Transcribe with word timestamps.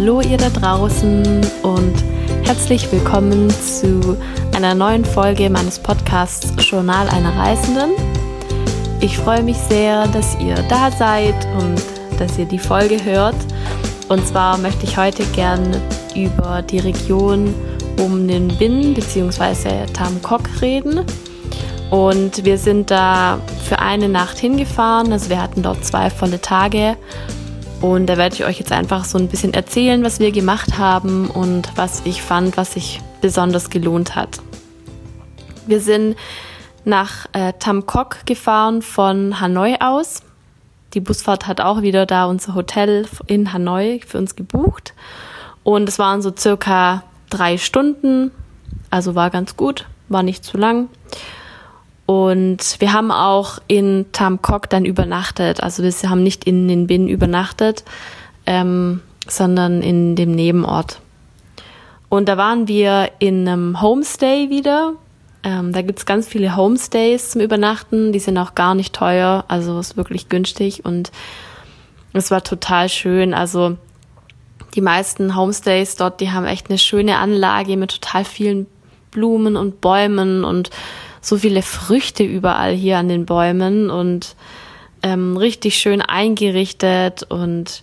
Hallo 0.00 0.22
ihr 0.22 0.38
da 0.38 0.48
draußen 0.48 1.42
und 1.62 1.94
herzlich 2.44 2.90
willkommen 2.90 3.50
zu 3.50 4.16
einer 4.56 4.74
neuen 4.74 5.04
Folge 5.04 5.50
meines 5.50 5.78
Podcasts 5.78 6.54
Journal 6.70 7.06
einer 7.10 7.36
Reisenden. 7.36 7.90
Ich 9.02 9.18
freue 9.18 9.42
mich 9.42 9.58
sehr, 9.58 10.06
dass 10.08 10.40
ihr 10.40 10.54
da 10.70 10.90
seid 10.90 11.34
und 11.58 11.82
dass 12.18 12.38
ihr 12.38 12.46
die 12.46 12.58
Folge 12.58 13.04
hört. 13.04 13.36
Und 14.08 14.26
zwar 14.26 14.56
möchte 14.56 14.84
ich 14.84 14.96
heute 14.96 15.22
gern 15.34 15.70
über 16.16 16.62
die 16.62 16.78
Region 16.78 17.54
um 17.98 18.26
den 18.26 18.48
Bin 18.56 18.94
bzw. 18.94 19.84
Tam 19.92 20.22
Kok 20.22 20.62
reden. 20.62 21.04
Und 21.90 22.42
wir 22.46 22.56
sind 22.56 22.90
da 22.90 23.38
für 23.68 23.80
eine 23.80 24.08
Nacht 24.08 24.38
hingefahren. 24.38 25.12
Also 25.12 25.28
wir 25.28 25.42
hatten 25.42 25.62
dort 25.62 25.84
zwei 25.84 26.08
volle 26.08 26.40
Tage 26.40 26.96
und 27.80 28.06
da 28.06 28.16
werde 28.18 28.34
ich 28.34 28.44
euch 28.44 28.58
jetzt 28.58 28.72
einfach 28.72 29.04
so 29.04 29.16
ein 29.16 29.28
bisschen 29.28 29.54
erzählen, 29.54 30.04
was 30.04 30.20
wir 30.20 30.32
gemacht 30.32 30.76
haben 30.78 31.30
und 31.30 31.70
was 31.76 32.02
ich 32.04 32.22
fand, 32.22 32.56
was 32.56 32.74
sich 32.74 33.00
besonders 33.20 33.70
gelohnt 33.70 34.14
hat. 34.14 34.40
Wir 35.66 35.80
sind 35.80 36.16
nach 36.84 37.26
äh, 37.32 37.52
Tam 37.58 37.86
Kok 37.86 38.26
gefahren 38.26 38.82
von 38.82 39.40
Hanoi 39.40 39.76
aus. 39.80 40.22
Die 40.94 41.00
Busfahrt 41.00 41.46
hat 41.46 41.60
auch 41.60 41.82
wieder 41.82 42.04
da 42.04 42.26
unser 42.26 42.54
Hotel 42.54 43.06
in 43.26 43.52
Hanoi 43.52 44.00
für 44.06 44.18
uns 44.18 44.36
gebucht. 44.36 44.94
Und 45.62 45.88
es 45.88 45.98
waren 45.98 46.20
so 46.20 46.32
circa 46.36 47.04
drei 47.30 47.58
Stunden. 47.58 48.30
Also 48.90 49.14
war 49.14 49.30
ganz 49.30 49.56
gut, 49.56 49.86
war 50.08 50.22
nicht 50.22 50.44
zu 50.44 50.58
lang. 50.58 50.88
Und 52.10 52.80
wir 52.80 52.92
haben 52.92 53.12
auch 53.12 53.60
in 53.68 54.06
Tam 54.10 54.42
Kok 54.42 54.68
dann 54.68 54.84
übernachtet. 54.84 55.62
Also 55.62 55.84
wir 55.84 56.10
haben 56.10 56.24
nicht 56.24 56.42
in 56.42 56.66
den 56.66 56.88
Bin 56.88 57.06
übernachtet, 57.06 57.84
ähm, 58.46 59.00
sondern 59.28 59.80
in 59.80 60.16
dem 60.16 60.32
Nebenort. 60.32 61.00
Und 62.08 62.28
da 62.28 62.36
waren 62.36 62.66
wir 62.66 63.12
in 63.20 63.46
einem 63.46 63.80
Homestay 63.80 64.50
wieder. 64.50 64.94
Ähm, 65.44 65.72
da 65.72 65.82
gibt's 65.82 66.04
ganz 66.04 66.26
viele 66.26 66.56
Homestays 66.56 67.30
zum 67.30 67.42
Übernachten. 67.42 68.10
Die 68.10 68.18
sind 68.18 68.38
auch 68.38 68.56
gar 68.56 68.74
nicht 68.74 68.92
teuer. 68.92 69.44
Also 69.46 69.78
ist 69.78 69.96
wirklich 69.96 70.28
günstig. 70.28 70.84
Und 70.84 71.12
es 72.12 72.32
war 72.32 72.42
total 72.42 72.88
schön. 72.88 73.34
Also 73.34 73.76
die 74.74 74.80
meisten 74.80 75.36
Homestays 75.36 75.94
dort, 75.94 76.20
die 76.20 76.32
haben 76.32 76.46
echt 76.46 76.70
eine 76.70 76.78
schöne 76.78 77.18
Anlage 77.18 77.76
mit 77.76 77.92
total 77.92 78.24
vielen 78.24 78.66
Blumen 79.12 79.54
und 79.56 79.80
Bäumen 79.80 80.42
und 80.42 80.70
so 81.20 81.36
viele 81.36 81.62
Früchte 81.62 82.22
überall 82.22 82.72
hier 82.72 82.98
an 82.98 83.08
den 83.08 83.26
Bäumen 83.26 83.90
und 83.90 84.34
ähm, 85.02 85.36
richtig 85.36 85.76
schön 85.76 86.02
eingerichtet 86.02 87.22
und 87.24 87.82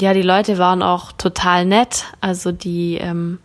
ja, 0.00 0.14
die 0.14 0.22
Leute 0.22 0.58
waren 0.58 0.82
auch 0.82 1.12
total 1.12 1.64
nett. 1.64 2.04
Also 2.20 2.52
die 2.52 2.98
ähm, 2.98 3.38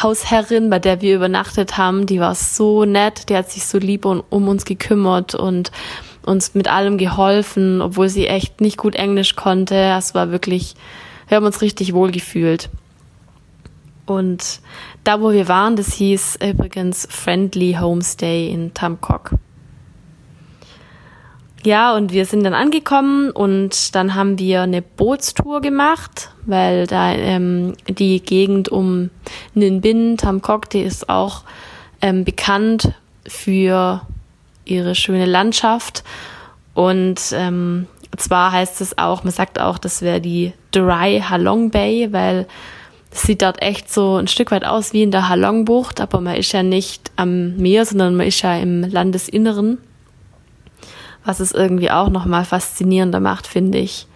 Hausherrin, 0.00 0.70
bei 0.70 0.78
der 0.78 1.00
wir 1.00 1.16
übernachtet 1.16 1.76
haben, 1.76 2.06
die 2.06 2.20
war 2.20 2.34
so 2.34 2.84
nett, 2.84 3.28
die 3.28 3.36
hat 3.36 3.50
sich 3.50 3.66
so 3.66 3.78
lieb 3.78 4.04
um, 4.04 4.22
um 4.30 4.48
uns 4.48 4.64
gekümmert 4.64 5.34
und 5.34 5.72
uns 6.22 6.54
mit 6.54 6.68
allem 6.68 6.96
geholfen, 6.96 7.82
obwohl 7.82 8.08
sie 8.08 8.26
echt 8.26 8.60
nicht 8.60 8.76
gut 8.76 8.94
Englisch 8.94 9.36
konnte. 9.36 9.74
Es 9.98 10.14
war 10.14 10.30
wirklich, 10.30 10.74
wir 11.28 11.36
haben 11.36 11.46
uns 11.46 11.60
richtig 11.60 11.92
wohl 11.92 12.10
gefühlt. 12.10 12.68
Und 14.06 14.60
da, 15.04 15.20
wo 15.20 15.32
wir 15.32 15.48
waren, 15.48 15.76
das 15.76 15.94
hieß 15.94 16.38
übrigens 16.42 17.06
Friendly 17.10 17.76
Homestay 17.80 18.50
in 18.50 18.74
Tamkok. 18.74 19.32
Ja, 21.62 21.94
und 21.94 22.12
wir 22.12 22.24
sind 22.24 22.44
dann 22.44 22.54
angekommen 22.54 23.30
und 23.30 23.94
dann 23.94 24.14
haben 24.14 24.38
wir 24.38 24.62
eine 24.62 24.80
Bootstour 24.80 25.60
gemacht, 25.60 26.30
weil 26.46 26.86
da 26.86 27.12
ähm, 27.12 27.74
die 27.86 28.20
Gegend 28.20 28.70
um 28.70 29.10
Ninh 29.52 30.16
Tamkok, 30.16 30.70
die 30.70 30.80
ist 30.80 31.10
auch 31.10 31.42
ähm, 32.00 32.24
bekannt 32.24 32.94
für 33.26 34.00
ihre 34.64 34.94
schöne 34.94 35.26
Landschaft. 35.26 36.02
Und 36.72 37.20
ähm, 37.34 37.86
zwar 38.16 38.52
heißt 38.52 38.80
es 38.80 38.96
auch, 38.96 39.24
man 39.24 39.32
sagt 39.32 39.60
auch, 39.60 39.76
das 39.76 40.00
wäre 40.00 40.22
die 40.22 40.54
Dry 40.72 41.22
Halong 41.28 41.70
Bay, 41.70 42.08
weil 42.10 42.46
das 43.10 43.22
sieht 43.22 43.42
dort 43.42 43.60
echt 43.60 43.92
so 43.92 44.16
ein 44.16 44.28
Stück 44.28 44.52
weit 44.52 44.64
aus 44.64 44.92
wie 44.92 45.02
in 45.02 45.10
der 45.10 45.28
Halongbucht, 45.28 46.00
aber 46.00 46.20
man 46.20 46.36
ist 46.36 46.52
ja 46.52 46.62
nicht 46.62 47.10
am 47.16 47.56
Meer, 47.56 47.84
sondern 47.84 48.16
man 48.16 48.26
ist 48.26 48.42
ja 48.42 48.56
im 48.56 48.82
Landesinneren. 48.82 49.78
Was 51.24 51.40
es 51.40 51.52
irgendwie 51.52 51.90
auch 51.90 52.08
nochmal 52.08 52.44
faszinierender 52.44 53.20
macht, 53.20 53.46
finde 53.46 53.78
ich. 53.78 54.06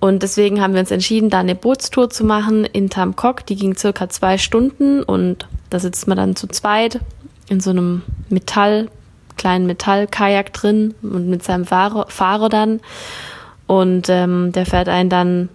Und 0.00 0.22
deswegen 0.22 0.62
haben 0.62 0.72
wir 0.72 0.80
uns 0.80 0.90
entschieden, 0.90 1.28
da 1.28 1.40
eine 1.40 1.54
Bootstour 1.54 2.08
zu 2.08 2.24
machen 2.24 2.64
in 2.64 2.88
Tamkok. 2.88 3.44
Die 3.46 3.56
ging 3.56 3.76
circa 3.76 4.08
zwei 4.08 4.38
Stunden 4.38 5.02
und 5.02 5.46
da 5.68 5.78
sitzt 5.78 6.08
man 6.08 6.16
dann 6.16 6.36
zu 6.36 6.48
zweit 6.48 7.00
in 7.50 7.60
so 7.60 7.70
einem 7.70 8.02
Metall, 8.30 8.88
kleinen 9.36 9.66
Metallkajak 9.66 10.52
drin 10.54 10.94
und 11.02 11.28
mit 11.28 11.44
seinem 11.44 11.66
Fahrer, 11.66 12.06
Fahrer 12.08 12.48
dann. 12.48 12.80
Und 13.66 14.08
ähm, 14.08 14.52
der 14.52 14.64
fährt 14.64 14.88
einen 14.88 15.10
dann 15.10 15.48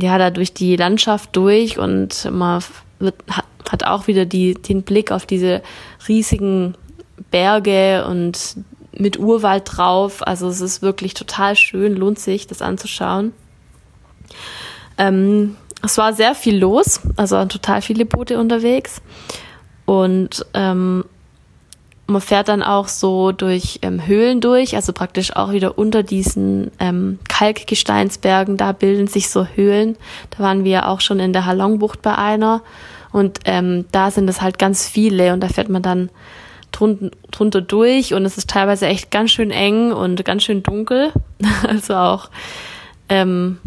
ja, 0.00 0.18
da 0.18 0.30
durch 0.30 0.52
die 0.52 0.76
Landschaft 0.76 1.36
durch 1.36 1.78
und 1.78 2.28
man 2.30 2.62
wird, 2.98 3.14
hat 3.70 3.84
auch 3.84 4.06
wieder 4.06 4.26
die, 4.26 4.54
den 4.54 4.82
Blick 4.82 5.12
auf 5.12 5.26
diese 5.26 5.62
riesigen 6.08 6.74
Berge 7.30 8.06
und 8.08 8.56
mit 8.92 9.18
Urwald 9.18 9.64
drauf. 9.66 10.26
Also 10.26 10.48
es 10.48 10.60
ist 10.60 10.82
wirklich 10.82 11.14
total 11.14 11.56
schön, 11.56 11.94
lohnt 11.94 12.18
sich, 12.18 12.46
das 12.46 12.62
anzuschauen. 12.62 13.32
Ähm, 14.98 15.56
es 15.82 15.96
war 15.98 16.12
sehr 16.12 16.34
viel 16.34 16.58
los, 16.58 17.00
also 17.16 17.44
total 17.46 17.82
viele 17.82 18.04
Boote 18.04 18.38
unterwegs. 18.38 19.00
Und 19.86 20.44
ähm, 20.54 21.04
man 22.10 22.20
fährt 22.20 22.48
dann 22.48 22.62
auch 22.62 22.88
so 22.88 23.32
durch 23.32 23.78
ähm, 23.82 24.06
Höhlen 24.06 24.40
durch, 24.40 24.76
also 24.76 24.92
praktisch 24.92 25.34
auch 25.34 25.52
wieder 25.52 25.78
unter 25.78 26.02
diesen 26.02 26.70
ähm, 26.78 27.18
Kalkgesteinsbergen, 27.28 28.56
da 28.56 28.72
bilden 28.72 29.06
sich 29.06 29.30
so 29.30 29.46
Höhlen. 29.46 29.96
Da 30.30 30.42
waren 30.42 30.64
wir 30.64 30.88
auch 30.88 31.00
schon 31.00 31.20
in 31.20 31.32
der 31.32 31.46
Halongbucht 31.46 32.02
bei 32.02 32.16
einer 32.16 32.62
und 33.12 33.40
ähm, 33.44 33.86
da 33.92 34.10
sind 34.10 34.28
es 34.28 34.40
halt 34.40 34.58
ganz 34.58 34.88
viele 34.88 35.32
und 35.32 35.40
da 35.40 35.48
fährt 35.48 35.68
man 35.68 35.82
dann 35.82 36.10
drunter, 36.72 37.10
drunter 37.30 37.60
durch 37.60 38.14
und 38.14 38.24
es 38.24 38.38
ist 38.38 38.50
teilweise 38.50 38.86
echt 38.86 39.10
ganz 39.10 39.30
schön 39.30 39.50
eng 39.50 39.92
und 39.92 40.24
ganz 40.24 40.44
schön 40.44 40.62
dunkel. 40.62 41.12
also 41.66 41.94
auch 41.94 42.30
ähm, 43.08 43.58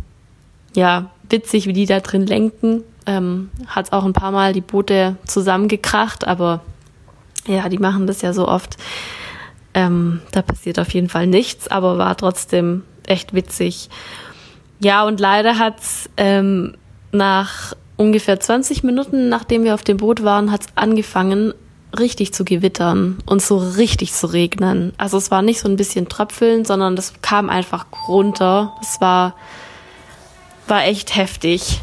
ja 0.76 1.10
witzig, 1.30 1.68
wie 1.68 1.74
die 1.74 1.86
da 1.86 2.00
drin 2.00 2.26
lenken. 2.26 2.84
Ähm, 3.06 3.50
Hat 3.68 3.92
auch 3.92 4.06
ein 4.06 4.14
paar 4.14 4.32
Mal 4.32 4.54
die 4.54 4.62
Boote 4.62 5.18
zusammengekracht, 5.26 6.26
aber 6.26 6.62
ja, 7.48 7.70
die 7.70 7.78
machen 7.78 8.08
das 8.08 8.22
ja 8.22 8.34
so 8.34 8.48
oft. 8.48 8.78
Ähm, 9.74 10.22
da 10.32 10.42
passiert 10.42 10.80
auf 10.80 10.94
jeden 10.94 11.10
Fall 11.10 11.28
nichts, 11.28 11.68
aber 11.68 11.98
war 11.98 12.16
trotzdem 12.16 12.84
echt 13.08 13.34
witzig. 13.34 13.90
Ja, 14.80 15.06
und 15.06 15.20
leider 15.20 15.58
hat's 15.58 16.10
ähm, 16.18 16.76
nach 17.12 17.74
ungefähr 17.98 18.40
20 18.40 18.84
Minuten, 18.84 19.30
nachdem 19.30 19.64
wir 19.64 19.74
auf 19.74 19.84
dem 19.84 19.98
Boot 19.98 20.24
waren, 20.24 20.52
hat's 20.52 20.68
angefangen, 20.76 21.54
richtig 21.98 22.34
zu 22.34 22.44
gewittern 22.44 23.20
und 23.26 23.42
so 23.42 23.58
richtig 23.58 24.14
zu 24.14 24.28
regnen. 24.28 24.94
Also 24.98 25.18
es 25.18 25.32
war 25.32 25.42
nicht 25.42 25.60
so 25.60 25.70
ein 25.70 25.76
bisschen 25.76 26.10
Tröpfeln, 26.10 26.66
sondern 26.66 26.96
das 26.96 27.14
kam 27.22 27.50
einfach 27.50 27.86
runter. 28.08 28.76
Es 28.82 29.00
war, 29.00 29.36
war 30.68 30.86
echt 30.86 31.16
heftig. 31.16 31.80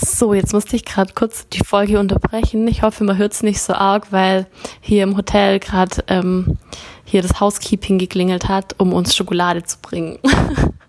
So, 0.00 0.32
jetzt 0.32 0.52
musste 0.52 0.76
ich 0.76 0.84
gerade 0.84 1.12
kurz 1.12 1.48
die 1.48 1.64
Folge 1.64 1.98
unterbrechen. 1.98 2.68
Ich 2.68 2.82
hoffe, 2.82 3.02
man 3.02 3.18
hört 3.18 3.32
es 3.32 3.42
nicht 3.42 3.60
so 3.60 3.72
arg, 3.72 4.12
weil 4.12 4.46
hier 4.80 5.02
im 5.02 5.16
Hotel 5.16 5.58
gerade 5.58 6.04
ähm, 6.06 6.56
hier 7.04 7.20
das 7.20 7.40
Housekeeping 7.40 7.98
geklingelt 7.98 8.48
hat, 8.48 8.76
um 8.78 8.92
uns 8.92 9.16
Schokolade 9.16 9.64
zu 9.64 9.78
bringen. 9.82 10.20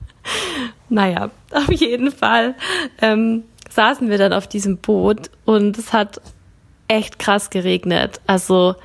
naja, 0.90 1.32
auf 1.52 1.72
jeden 1.72 2.12
Fall 2.12 2.54
ähm, 3.02 3.46
saßen 3.72 4.12
wir 4.12 4.20
dann 4.20 4.32
auf 4.32 4.46
diesem 4.46 4.78
Boot 4.78 5.32
und 5.44 5.80
es 5.80 5.92
hat 5.92 6.22
echt 6.88 7.18
krass 7.18 7.50
geregnet. 7.50 8.22
Also 8.28 8.76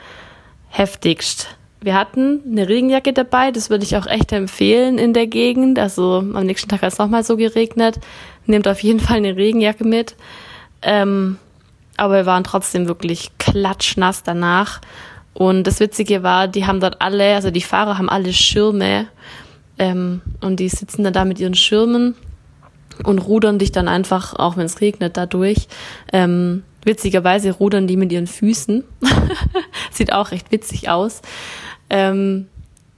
heftigst. 0.71 1.49
Wir 1.83 1.95
hatten 1.95 2.41
eine 2.51 2.67
Regenjacke 2.67 3.13
dabei, 3.13 3.51
das 3.51 3.69
würde 3.69 3.85
ich 3.85 3.95
auch 3.99 4.07
echt 4.07 4.33
empfehlen 4.33 4.97
in 4.97 5.13
der 5.13 5.27
Gegend. 5.27 5.79
Also 5.79 6.21
am 6.21 6.47
nächsten 6.47 6.71
Tag 6.71 6.81
hat 6.81 6.95
es 6.95 6.99
nochmal 6.99 7.25
so 7.25 7.37
geregnet. 7.37 8.01
Nehmt 8.47 8.69
auf 8.69 8.83
jeden 8.83 9.01
Fall 9.01 9.19
eine 9.19 9.37
Regenjacke 9.37 9.85
mit. 9.85 10.17
Ähm, 10.83 11.39
aber 11.97 12.15
wir 12.15 12.27
waren 12.27 12.45
trotzdem 12.45 12.89
wirklich 12.89 13.31
klatschnass 13.39 14.23
danach. 14.23 14.81
Und 15.33 15.67
das 15.67 15.81
Witzige 15.81 16.23
war, 16.23 16.49
die 16.49 16.67
haben 16.67 16.81
dort 16.81 17.01
alle, 17.01 17.35
also 17.35 17.51
die 17.51 17.61
Fahrer 17.61 17.99
haben 17.99 18.09
alle 18.09 18.33
Schirme 18.33 19.07
ähm, 19.79 20.21
und 20.41 20.61
die 20.61 20.69
sitzen 20.69 21.03
dann 21.05 21.13
da 21.13 21.25
mit 21.25 21.41
ihren 21.41 21.55
Schirmen 21.55 22.15
und 23.03 23.19
rudern 23.19 23.59
dich 23.59 23.73
dann 23.73 23.89
einfach, 23.89 24.35
auch 24.35 24.57
wenn 24.57 24.67
es 24.67 24.81
regnet, 24.81 25.17
dadurch. 25.17 25.67
Ähm, 26.13 26.63
witzigerweise 26.85 27.51
rudern 27.51 27.87
die 27.87 27.97
mit 27.97 28.13
ihren 28.13 28.29
Füßen. 28.29 28.85
Sieht 29.91 30.13
auch 30.13 30.31
recht 30.31 30.53
witzig 30.53 30.89
aus. 30.89 31.23
Ähm, 31.91 32.47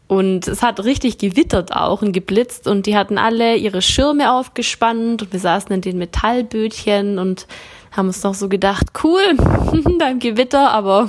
Und 0.08 0.46
es 0.46 0.62
hat 0.62 0.84
richtig 0.84 1.18
gewittert 1.18 1.74
auch 1.74 2.00
und 2.02 2.12
geblitzt 2.12 2.68
und 2.68 2.86
die 2.86 2.96
hatten 2.96 3.18
alle 3.18 3.56
ihre 3.56 3.82
Schirme 3.82 4.32
aufgespannt 4.32 5.22
und 5.22 5.32
wir 5.32 5.40
saßen 5.40 5.72
in 5.72 5.80
den 5.80 5.98
Metallbötchen 5.98 7.18
und 7.18 7.48
haben 7.90 8.06
uns 8.06 8.22
noch 8.22 8.34
so 8.34 8.48
gedacht, 8.48 8.86
cool, 9.02 9.22
beim 9.98 10.20
Gewitter, 10.20 10.70
aber 10.70 11.08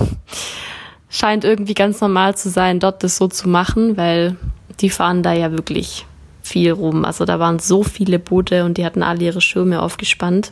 scheint 1.09 1.43
irgendwie 1.43 1.75
ganz 1.75 2.01
normal 2.01 2.35
zu 2.35 2.49
sein, 2.49 2.79
dort 2.79 3.03
das 3.03 3.17
so 3.17 3.27
zu 3.27 3.47
machen, 3.47 3.97
weil 3.97 4.35
die 4.79 4.89
fahren 4.89 5.21
da 5.21 5.33
ja 5.33 5.51
wirklich 5.51 6.05
viel 6.41 6.71
rum. 6.71 7.05
Also 7.05 7.25
da 7.25 7.39
waren 7.39 7.59
so 7.59 7.83
viele 7.83 8.19
Boote 8.19 8.65
und 8.65 8.77
die 8.77 8.85
hatten 8.85 9.03
alle 9.03 9.25
ihre 9.25 9.41
Schirme 9.41 9.81
aufgespannt. 9.81 10.51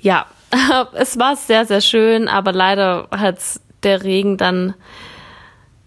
Ja, 0.00 0.26
es 0.94 1.18
war 1.18 1.36
sehr, 1.36 1.66
sehr 1.66 1.80
schön, 1.80 2.28
aber 2.28 2.52
leider 2.52 3.08
hat 3.10 3.38
der 3.82 4.02
Regen 4.02 4.36
dann 4.36 4.74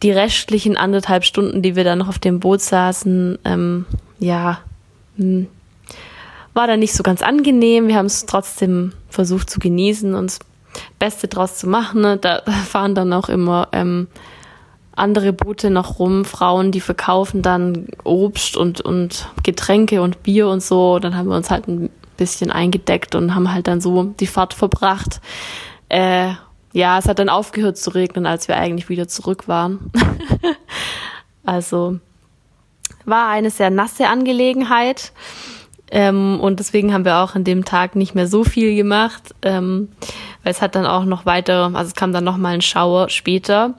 die 0.03 0.11
restlichen 0.11 0.77
anderthalb 0.77 1.23
Stunden, 1.23 1.61
die 1.61 1.75
wir 1.75 1.83
dann 1.83 1.99
noch 1.99 2.09
auf 2.09 2.19
dem 2.19 2.39
Boot 2.39 2.61
saßen, 2.61 3.39
ähm, 3.45 3.85
ja, 4.19 4.59
hm, 5.17 5.47
war 6.53 6.67
dann 6.67 6.79
nicht 6.79 6.93
so 6.93 7.03
ganz 7.03 7.21
angenehm. 7.21 7.87
Wir 7.87 7.95
haben 7.95 8.05
es 8.05 8.25
trotzdem 8.25 8.93
versucht 9.09 9.49
zu 9.49 9.59
genießen 9.59 10.13
und 10.15 10.27
das 10.31 10.39
Beste 10.99 11.27
draus 11.27 11.57
zu 11.57 11.67
machen. 11.67 12.01
Ne? 12.01 12.17
Da 12.17 12.41
fahren 12.67 12.95
dann 12.95 13.13
auch 13.13 13.29
immer 13.29 13.69
ähm, 13.71 14.07
andere 14.95 15.33
Boote 15.33 15.69
noch 15.69 15.99
rum, 15.99 16.23
Frauen, 16.23 16.71
die 16.71 16.79
verkaufen 16.79 17.41
dann 17.41 17.87
Obst 18.03 18.55
und, 18.55 18.81
und 18.81 19.29
Getränke 19.43 20.01
und 20.01 20.23
Bier 20.23 20.47
und 20.47 20.63
so. 20.63 20.99
Dann 20.99 21.15
haben 21.15 21.27
wir 21.27 21.35
uns 21.35 21.51
halt 21.51 21.67
ein 21.67 21.89
bisschen 22.17 22.51
eingedeckt 22.51 23.15
und 23.15 23.35
haben 23.35 23.53
halt 23.53 23.67
dann 23.67 23.81
so 23.81 24.03
die 24.03 24.27
Fahrt 24.27 24.53
verbracht. 24.53 25.19
Äh, 25.89 26.31
ja, 26.75 26.99
es 26.99 27.07
hat 27.07 27.19
dann 27.19 27.29
aufgehört 27.29 27.77
zu 27.77 27.91
regnen, 27.91 28.25
als 28.25 28.49
wir 28.49 28.57
eigentlich 28.57 28.89
wieder 28.89 29.07
zurück 29.07 29.47
waren. 29.47 29.91
also 31.45 31.99
war 33.05 33.29
eine 33.29 33.49
sehr 33.49 33.69
nasse 33.69 34.07
Angelegenheit. 34.07 35.13
Ähm, 35.89 36.37
und 36.41 36.59
deswegen 36.59 36.93
haben 36.93 37.05
wir 37.05 37.19
auch 37.19 37.33
an 37.33 37.45
dem 37.45 37.63
Tag 37.63 37.95
nicht 37.95 38.13
mehr 38.13 38.27
so 38.27 38.43
viel 38.43 38.75
gemacht, 38.75 39.33
ähm, 39.43 39.87
weil 40.43 40.51
es 40.51 40.61
hat 40.61 40.75
dann 40.75 40.85
auch 40.85 41.05
noch 41.05 41.25
weiter, 41.25 41.71
also 41.73 41.87
es 41.87 41.95
kam 41.95 42.11
dann 42.11 42.25
noch 42.25 42.35
mal 42.35 42.55
ein 42.55 42.61
Schauer 42.61 43.07
später. 43.07 43.75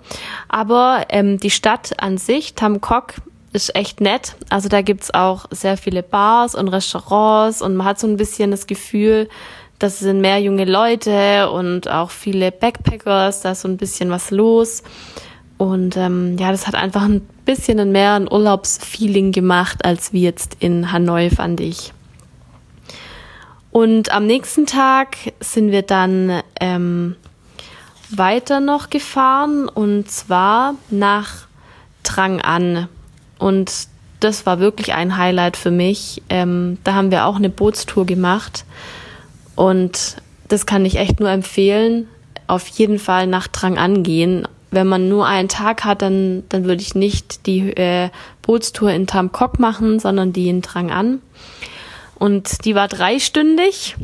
Aber 0.48 1.04
ähm, 1.10 1.38
die 1.38 1.50
Stadt 1.50 2.00
an 2.02 2.16
sich, 2.16 2.54
Tamkok, 2.54 3.14
ist 3.52 3.76
echt 3.76 4.00
nett. 4.00 4.36
Also 4.48 4.70
da 4.70 4.80
gibt's 4.80 5.12
auch 5.12 5.44
sehr 5.50 5.76
viele 5.76 6.02
Bars 6.02 6.54
und 6.54 6.68
Restaurants 6.68 7.60
und 7.60 7.76
man 7.76 7.86
hat 7.86 7.98
so 7.98 8.06
ein 8.06 8.16
bisschen 8.16 8.50
das 8.50 8.66
Gefühl, 8.66 9.28
das 9.78 9.98
sind 9.98 10.20
mehr 10.20 10.38
junge 10.40 10.64
Leute 10.64 11.50
und 11.50 11.88
auch 11.88 12.10
viele 12.10 12.50
Backpackers, 12.50 13.42
da 13.42 13.52
ist 13.52 13.60
so 13.60 13.68
ein 13.68 13.76
bisschen 13.76 14.10
was 14.10 14.30
los. 14.30 14.82
Und 15.58 15.96
ähm, 15.96 16.36
ja, 16.38 16.50
das 16.50 16.66
hat 16.66 16.74
einfach 16.74 17.02
ein 17.02 17.22
bisschen 17.44 17.92
mehr 17.92 18.14
ein 18.14 18.30
Urlaubsfeeling 18.30 19.32
gemacht, 19.32 19.84
als 19.84 20.12
wie 20.12 20.22
jetzt 20.22 20.56
in 20.60 20.92
Hanoi, 20.92 21.30
fand 21.30 21.60
ich. 21.60 21.92
Und 23.70 24.10
am 24.10 24.26
nächsten 24.26 24.66
Tag 24.66 25.16
sind 25.40 25.70
wir 25.70 25.82
dann 25.82 26.42
ähm, 26.60 27.16
weiter 28.10 28.60
noch 28.60 28.88
gefahren 28.88 29.68
und 29.68 30.10
zwar 30.10 30.74
nach 30.90 31.46
Trang 32.02 32.40
An. 32.40 32.88
Und 33.38 33.88
das 34.20 34.46
war 34.46 34.60
wirklich 34.60 34.94
ein 34.94 35.18
Highlight 35.18 35.58
für 35.58 35.70
mich. 35.70 36.22
Ähm, 36.30 36.78
da 36.84 36.94
haben 36.94 37.10
wir 37.10 37.26
auch 37.26 37.36
eine 37.36 37.50
Bootstour 37.50 38.06
gemacht 38.06 38.64
und 39.56 40.16
das 40.46 40.66
kann 40.66 40.84
ich 40.84 40.96
echt 40.96 41.18
nur 41.18 41.30
empfehlen. 41.30 42.06
Auf 42.46 42.68
jeden 42.68 43.00
Fall 43.00 43.26
nach 43.26 43.48
Trang 43.48 43.78
An 43.78 44.04
gehen. 44.04 44.46
Wenn 44.70 44.86
man 44.86 45.08
nur 45.08 45.26
einen 45.26 45.48
Tag 45.48 45.84
hat, 45.84 46.02
dann, 46.02 46.44
dann 46.48 46.64
würde 46.64 46.82
ich 46.82 46.94
nicht 46.94 47.46
die 47.46 47.70
äh, 47.76 48.10
Bootstour 48.42 48.90
in 48.92 49.06
Tam 49.06 49.32
Kok 49.32 49.58
machen, 49.58 49.98
sondern 49.98 50.32
die 50.32 50.48
in 50.48 50.62
Trang 50.62 50.90
An. 50.90 51.20
Und 52.14 52.64
die 52.64 52.74
war 52.74 52.88
dreistündig, 52.88 53.96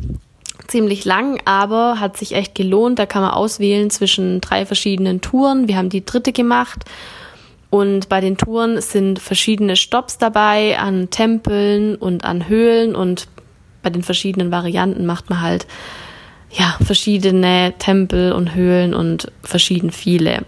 ziemlich 0.67 1.05
lang, 1.05 1.41
aber 1.45 2.01
hat 2.01 2.17
sich 2.17 2.35
echt 2.35 2.55
gelohnt. 2.55 2.99
Da 2.99 3.07
kann 3.07 3.23
man 3.23 3.31
auswählen 3.31 3.91
zwischen 3.91 4.41
drei 4.41 4.67
verschiedenen 4.67 5.21
Touren. 5.21 5.69
Wir 5.69 5.77
haben 5.77 5.91
die 5.91 6.05
dritte 6.05 6.33
gemacht. 6.33 6.85
Und 7.71 8.11
bei 8.11 8.21
den 8.21 8.37
Touren 8.37 8.83
sind 8.83 9.19
verschiedene 9.19 9.77
Stops 9.77 10.19
dabei 10.19 10.79
an 10.79 11.09
Tempeln 11.09 11.95
und 11.95 12.25
an 12.25 12.49
Höhlen 12.49 12.95
und 12.95 13.29
bei 13.83 13.91
den 13.91 14.03
verschiedenen 14.03 14.51
Varianten 14.51 15.07
macht 15.07 15.31
man 15.31 15.41
halt 15.41 15.67
ja 16.51 16.77
verschiedene 16.85 17.75
Tempel 17.79 18.33
und 18.33 18.55
Höhlen 18.55 18.95
und 18.95 19.31
verschieden 19.43 19.91
viele. 19.91 20.45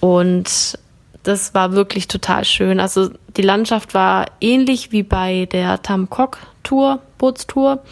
Und 0.00 0.78
das 1.22 1.54
war 1.54 1.72
wirklich 1.72 2.08
total 2.08 2.44
schön. 2.44 2.80
Also 2.80 3.10
die 3.36 3.42
Landschaft 3.42 3.94
war 3.94 4.26
ähnlich 4.40 4.92
wie 4.92 5.02
bei 5.02 5.46
der 5.50 5.82
Tamkok 5.82 6.38
Tour, 6.62 7.00
Bootstour. 7.18 7.82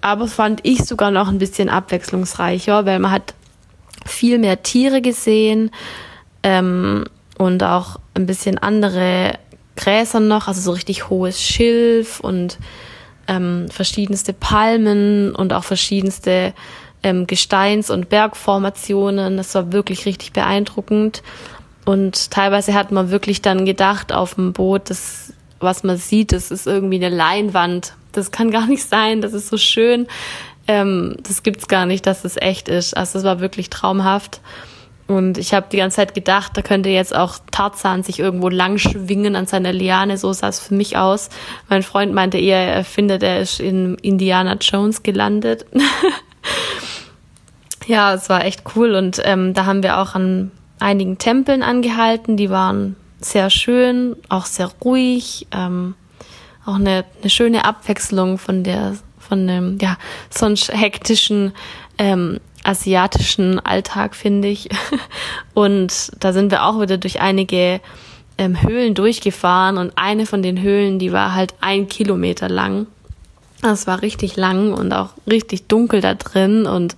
Aber 0.00 0.28
fand 0.28 0.60
ich 0.62 0.84
sogar 0.84 1.10
noch 1.10 1.28
ein 1.28 1.38
bisschen 1.38 1.68
abwechslungsreicher, 1.68 2.86
weil 2.86 2.98
man 2.98 3.10
hat 3.10 3.34
viel 4.06 4.38
mehr 4.38 4.62
Tiere 4.62 5.02
gesehen 5.02 5.70
ähm, 6.42 7.04
und 7.36 7.62
auch 7.62 7.98
ein 8.14 8.26
bisschen 8.26 8.58
andere 8.58 9.38
Gräser 9.76 10.20
noch, 10.20 10.48
also 10.48 10.60
so 10.60 10.72
richtig 10.72 11.08
hohes 11.08 11.42
Schilf 11.42 12.20
und 12.20 12.58
ähm, 13.28 13.66
verschiedenste 13.70 14.32
Palmen 14.32 15.34
und 15.34 15.52
auch 15.52 15.64
verschiedenste 15.64 16.54
ähm, 17.02 17.26
Gesteins- 17.26 17.90
und 17.90 18.08
Bergformationen. 18.08 19.36
Das 19.36 19.54
war 19.54 19.72
wirklich 19.72 20.06
richtig 20.06 20.32
beeindruckend. 20.32 21.22
Und 21.84 22.30
teilweise 22.30 22.74
hat 22.74 22.90
man 22.90 23.10
wirklich 23.10 23.40
dann 23.40 23.64
gedacht 23.64 24.12
auf 24.12 24.34
dem 24.34 24.52
Boot, 24.52 24.90
das, 24.90 25.32
was 25.60 25.84
man 25.84 25.96
sieht, 25.96 26.32
das 26.32 26.50
ist 26.50 26.66
irgendwie 26.66 26.96
eine 26.96 27.14
Leinwand. 27.14 27.94
Das 28.12 28.30
kann 28.30 28.50
gar 28.50 28.66
nicht 28.66 28.88
sein, 28.88 29.20
das 29.20 29.32
ist 29.32 29.48
so 29.48 29.56
schön. 29.56 30.06
Ähm, 30.66 31.16
das 31.22 31.42
gibt's 31.42 31.68
gar 31.68 31.86
nicht, 31.86 32.06
dass 32.06 32.24
es 32.24 32.36
echt 32.36 32.68
ist. 32.68 32.96
Also 32.96 33.18
das 33.18 33.24
war 33.24 33.40
wirklich 33.40 33.70
traumhaft. 33.70 34.40
Und 35.08 35.38
ich 35.38 35.54
habe 35.54 35.66
die 35.72 35.78
ganze 35.78 35.96
Zeit 35.96 36.14
gedacht, 36.14 36.52
da 36.54 36.62
könnte 36.62 36.90
jetzt 36.90 37.16
auch 37.16 37.38
Tarzan 37.50 38.02
sich 38.02 38.18
irgendwo 38.18 38.50
lang 38.50 38.76
schwingen 38.76 39.36
an 39.36 39.46
seiner 39.46 39.72
Liane. 39.72 40.18
So 40.18 40.32
sah 40.34 40.48
es 40.48 40.60
für 40.60 40.74
mich 40.74 40.98
aus. 40.98 41.30
Mein 41.68 41.82
Freund 41.82 42.12
meinte 42.12 42.38
eher, 42.38 42.58
er 42.58 42.84
findet, 42.84 43.22
er 43.22 43.40
ist 43.40 43.58
in 43.58 43.94
Indiana 43.96 44.56
Jones 44.60 45.02
gelandet. 45.02 45.64
ja, 47.86 48.12
es 48.12 48.28
war 48.28 48.44
echt 48.44 48.64
cool. 48.76 48.94
Und 48.94 49.20
ähm, 49.24 49.54
da 49.54 49.64
haben 49.64 49.82
wir 49.82 49.98
auch 49.98 50.14
an 50.14 50.50
einigen 50.78 51.16
Tempeln 51.16 51.62
angehalten, 51.62 52.36
die 52.36 52.50
waren 52.50 52.94
sehr 53.20 53.50
schön, 53.50 54.14
auch 54.28 54.44
sehr 54.44 54.70
ruhig, 54.84 55.46
ähm, 55.52 55.94
auch 56.64 56.76
eine, 56.76 57.04
eine 57.20 57.30
schöne 57.30 57.64
Abwechslung 57.64 58.38
von 58.38 58.62
der 58.62 58.94
von 59.18 59.46
dem 59.46 59.78
ja 59.80 59.96
sonst 60.30 60.72
hektischen 60.72 61.52
ähm, 61.98 62.38
asiatischen 62.68 63.58
Alltag 63.60 64.14
finde 64.14 64.48
ich. 64.48 64.68
Und 65.54 66.12
da 66.20 66.32
sind 66.32 66.50
wir 66.50 66.64
auch 66.64 66.80
wieder 66.80 66.98
durch 66.98 67.20
einige 67.20 67.80
ähm, 68.36 68.62
Höhlen 68.62 68.94
durchgefahren 68.94 69.78
und 69.78 69.92
eine 69.96 70.24
von 70.24 70.42
den 70.42 70.62
Höhlen 70.62 71.00
die 71.00 71.12
war 71.12 71.34
halt 71.34 71.54
ein 71.60 71.88
Kilometer 71.88 72.48
lang. 72.48 72.86
Es 73.62 73.88
war 73.88 74.02
richtig 74.02 74.36
lang 74.36 74.72
und 74.72 74.92
auch 74.92 75.10
richtig 75.28 75.66
dunkel 75.66 76.00
da 76.00 76.14
drin 76.14 76.64
und 76.64 76.94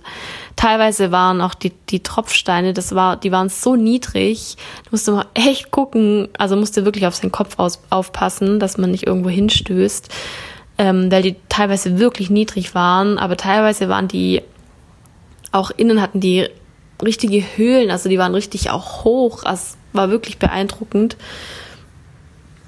teilweise 0.55 1.11
waren 1.11 1.41
auch 1.41 1.55
die, 1.55 1.71
die 1.89 2.03
Tropfsteine, 2.03 2.73
das 2.73 2.93
war, 2.93 3.17
die 3.17 3.31
waren 3.31 3.49
so 3.49 3.75
niedrig, 3.75 4.57
da 4.83 4.89
musste 4.91 5.11
man 5.13 5.25
echt 5.33 5.71
gucken, 5.71 6.29
also 6.37 6.55
musste 6.55 6.85
wirklich 6.85 7.07
auf 7.07 7.15
seinen 7.15 7.31
Kopf 7.31 7.57
aus, 7.57 7.79
aufpassen, 7.89 8.59
dass 8.59 8.77
man 8.77 8.91
nicht 8.91 9.07
irgendwo 9.07 9.29
hinstößt, 9.29 10.09
ähm, 10.77 11.11
weil 11.11 11.23
die 11.23 11.35
teilweise 11.49 11.97
wirklich 11.97 12.29
niedrig 12.29 12.75
waren, 12.75 13.17
aber 13.17 13.37
teilweise 13.37 13.89
waren 13.89 14.07
die 14.07 14.43
auch 15.51 15.71
innen 15.71 16.01
hatten 16.01 16.19
die 16.19 16.47
richtige 17.03 17.43
Höhlen, 17.55 17.91
also 17.91 18.09
die 18.09 18.17
waren 18.17 18.35
richtig 18.35 18.69
auch 18.69 19.03
hoch, 19.03 19.43
es 19.45 19.77
war 19.93 20.09
wirklich 20.09 20.37
beeindruckend 20.37 21.17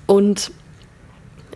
und 0.08 0.52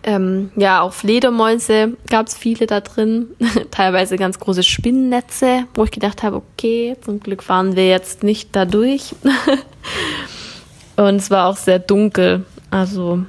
ähm, 0.04 0.50
ja, 0.56 0.80
auch 0.80 0.92
Fledermäuse 0.92 1.96
gab 2.08 2.28
es 2.28 2.36
viele 2.36 2.66
da 2.66 2.80
drin, 2.80 3.28
teilweise 3.70 4.16
ganz 4.16 4.38
große 4.38 4.62
Spinnennetze, 4.62 5.64
wo 5.74 5.84
ich 5.84 5.90
gedacht 5.90 6.22
habe, 6.22 6.36
okay, 6.36 6.96
zum 7.00 7.20
Glück 7.20 7.42
fahren 7.42 7.76
wir 7.76 7.88
jetzt 7.88 8.22
nicht 8.22 8.54
da 8.54 8.64
durch. 8.64 9.14
Und 10.96 11.16
es 11.16 11.30
war 11.30 11.46
auch 11.46 11.56
sehr 11.56 11.78
dunkel, 11.78 12.44
also 12.70 13.20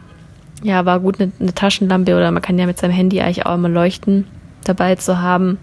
ja, 0.63 0.85
war 0.85 0.99
gut 0.99 1.19
eine, 1.19 1.31
eine 1.39 1.53
Taschenlampe 1.53 2.15
oder 2.15 2.31
man 2.31 2.41
kann 2.41 2.57
ja 2.57 2.65
mit 2.65 2.79
seinem 2.79 2.91
Handy 2.91 3.21
eigentlich 3.21 3.45
auch 3.45 3.55
immer 3.55 3.69
leuchten 3.69 4.25
dabei 4.63 4.95
zu 4.95 5.21
haben. 5.21 5.57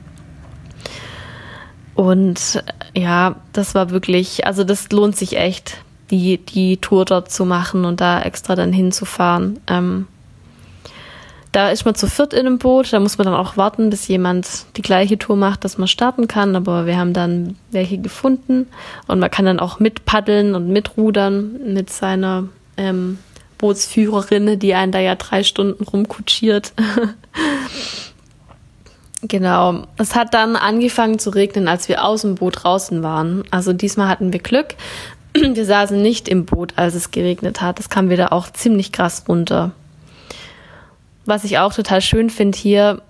Und 1.97 2.63
ja, 2.95 3.37
das 3.53 3.75
war 3.75 3.91
wirklich, 3.91 4.47
also 4.47 4.63
das 4.63 4.91
lohnt 4.93 5.17
sich 5.17 5.37
echt, 5.37 5.79
die, 6.11 6.39
die 6.39 6.77
Tour 6.77 7.05
dort 7.05 7.33
zu 7.33 7.45
machen 7.45 7.85
und 7.85 8.01
da 8.01 8.23
extra 8.23 8.55
dann 8.55 8.73
hinzufahren. 8.73 9.59
Ähm, 9.67 10.07
Da 11.53 11.71
ist 11.71 11.87
man 11.87 11.95
zu 11.95 12.07
viert 12.07 12.35
in 12.35 12.47
einem 12.47 12.59
Boot, 12.59 12.93
da 12.93 13.01
muss 13.01 13.17
man 13.17 13.25
dann 13.25 13.35
auch 13.35 13.57
warten, 13.57 13.89
bis 13.89 14.09
jemand 14.09 14.67
die 14.77 14.83
gleiche 14.83 15.17
Tour 15.17 15.37
macht, 15.37 15.65
dass 15.65 15.79
man 15.79 15.89
starten 15.89 16.29
kann. 16.29 16.55
Aber 16.55 16.85
wir 16.85 16.99
haben 16.99 17.15
dann 17.15 17.57
welche 17.71 17.97
gefunden 17.97 18.67
und 19.09 19.21
man 19.21 19.31
kann 19.31 19.47
dann 19.47 19.59
auch 19.59 19.81
mitpaddeln 19.81 20.55
und 20.55 20.69
mitrudern 20.69 21.59
mit 21.73 21.89
seiner 21.89 22.45
ähm, 22.77 23.19
Bootsführerin, 23.57 24.59
die 24.59 24.75
einen 24.75 24.93
da 24.93 24.99
ja 24.99 25.15
drei 25.15 25.43
Stunden 25.43 25.83
rumkutschiert. 25.83 26.75
genau. 29.29 29.85
Es 29.97 30.15
hat 30.15 30.35
dann 30.35 30.57
angefangen 30.57 31.19
zu 31.19 31.31
regnen, 31.31 31.69
als 31.69 31.89
wir 31.89 32.05
aus 32.05 32.23
dem 32.23 32.37
Boot 32.37 32.65
draußen 32.65 33.03
waren. 33.03 33.45
Also 33.51 33.73
diesmal 33.73 34.09
hatten 34.09 34.33
wir 34.33 34.41
Glück. 34.41 34.75
Wir 35.35 35.67
saßen 35.67 36.01
nicht 36.01 36.29
im 36.29 36.47
Boot, 36.47 36.73
als 36.77 36.95
es 36.95 37.11
geregnet 37.11 37.61
hat. 37.61 37.79
Das 37.79 37.91
kam 37.91 38.09
wieder 38.09 38.33
auch 38.33 38.51
ziemlich 38.51 38.91
krass 38.91 39.25
runter. 39.29 39.73
Was 41.27 41.45
ich 41.45 41.59
auch 41.59 41.75
total 41.75 42.01
schön 42.01 42.31
finde 42.31 42.57
hier, 42.57 43.03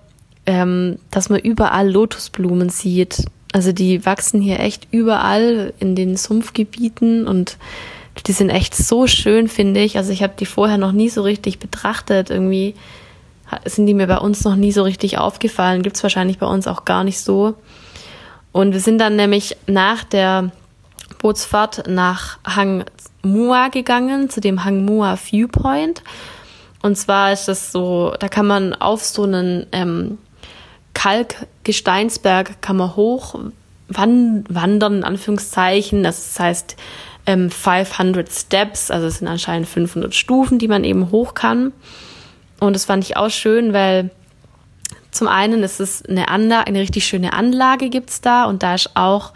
ähm, 0.45 0.97
dass 1.09 1.29
man 1.29 1.39
überall 1.39 1.89
Lotusblumen 1.89 2.67
sieht. 2.67 3.25
Also 3.53 3.71
die 3.71 4.05
wachsen 4.05 4.41
hier 4.41 4.59
echt 4.59 4.87
überall 4.91 5.73
in 5.79 5.95
den 5.95 6.17
Sumpfgebieten 6.17 7.27
und 7.27 7.57
die 8.25 8.31
sind 8.33 8.49
echt 8.49 8.75
so 8.75 9.07
schön, 9.07 9.47
finde 9.47 9.81
ich. 9.81 9.97
Also 9.97 10.11
ich 10.11 10.23
habe 10.23 10.33
die 10.37 10.45
vorher 10.45 10.77
noch 10.77 10.91
nie 10.91 11.09
so 11.09 11.21
richtig 11.21 11.59
betrachtet. 11.59 12.29
Irgendwie 12.29 12.75
sind 13.65 13.85
die 13.85 13.93
mir 13.93 14.07
bei 14.07 14.17
uns 14.17 14.43
noch 14.43 14.55
nie 14.55 14.71
so 14.71 14.83
richtig 14.83 15.17
aufgefallen. 15.17 15.81
Gibt 15.81 15.95
es 15.95 16.03
wahrscheinlich 16.03 16.39
bei 16.39 16.47
uns 16.47 16.67
auch 16.67 16.85
gar 16.85 17.03
nicht 17.03 17.19
so. 17.19 17.55
Und 18.51 18.73
wir 18.73 18.79
sind 18.79 18.99
dann 18.99 19.15
nämlich 19.15 19.57
nach 19.67 20.03
der 20.03 20.51
Bootsfahrt 21.19 21.87
nach 21.87 22.39
Hang 22.45 22.85
Mua 23.23 23.69
gegangen, 23.69 24.29
zu 24.29 24.41
dem 24.41 24.63
Hang 24.63 24.85
Mua 24.85 25.15
Viewpoint. 25.15 26.03
Und 26.81 26.95
zwar 26.95 27.33
ist 27.33 27.47
das 27.47 27.71
so, 27.71 28.13
da 28.19 28.27
kann 28.27 28.47
man 28.47 28.73
auf 28.73 29.03
so 29.03 29.23
einen 29.23 29.65
ähm, 29.71 30.17
Kalkgesteinsberg 30.93 32.61
kann 32.61 32.77
man 32.77 32.95
hoch 32.95 33.39
wandern, 33.89 34.97
in 34.97 35.03
Anführungszeichen. 35.03 36.03
Das 36.03 36.39
heißt, 36.39 36.75
ähm, 37.27 37.51
500 37.51 38.31
Steps, 38.31 38.89
also 38.89 39.07
es 39.07 39.19
sind 39.19 39.27
anscheinend 39.27 39.67
500 39.67 40.15
Stufen, 40.15 40.59
die 40.59 40.67
man 40.67 40.83
eben 40.83 41.11
hoch 41.11 41.33
kann. 41.33 41.73
Und 42.59 42.73
das 42.73 42.85
fand 42.85 43.03
ich 43.03 43.17
auch 43.17 43.29
schön, 43.29 43.73
weil 43.73 44.09
zum 45.11 45.27
einen 45.27 45.63
ist 45.63 45.79
es 45.79 46.05
eine 46.05 46.27
Anlage, 46.27 46.67
eine 46.67 46.79
richtig 46.79 47.05
schöne 47.05 47.33
Anlage 47.33 47.89
gibt's 47.89 48.21
da 48.21 48.45
und 48.45 48.63
da 48.63 48.75
ist 48.75 48.91
auch 48.95 49.33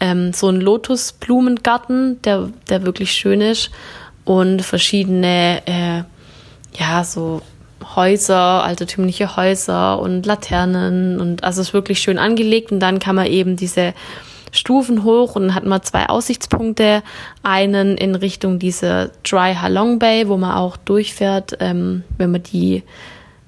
ähm, 0.00 0.32
so 0.32 0.48
ein 0.48 0.60
Lotusblumengarten, 0.60 2.20
der, 2.22 2.50
der 2.68 2.84
wirklich 2.84 3.12
schön 3.12 3.40
ist 3.40 3.70
und 4.24 4.62
verschiedene, 4.62 5.62
äh, 5.66 6.02
ja, 6.78 7.04
so 7.04 7.42
Häuser, 7.94 8.64
altertümliche 8.64 9.36
Häuser 9.36 9.98
und 9.98 10.26
Laternen 10.26 11.20
und 11.20 11.44
also 11.44 11.60
es 11.60 11.68
ist 11.68 11.74
wirklich 11.74 12.00
schön 12.00 12.18
angelegt 12.18 12.72
und 12.72 12.80
dann 12.80 12.98
kann 12.98 13.14
man 13.14 13.26
eben 13.26 13.56
diese 13.56 13.94
Stufen 14.54 15.02
hoch 15.02 15.34
und 15.34 15.54
hat 15.54 15.64
man 15.64 15.82
zwei 15.82 16.08
Aussichtspunkte. 16.08 17.02
Einen 17.42 17.96
in 17.96 18.14
Richtung 18.14 18.60
diese 18.60 19.10
Dry 19.24 19.54
Halong 19.54 19.98
Bay, 19.98 20.28
wo 20.28 20.36
man 20.36 20.52
auch 20.52 20.76
durchfährt, 20.76 21.56
ähm, 21.58 22.04
wenn 22.18 22.30
man 22.30 22.42
die 22.44 22.84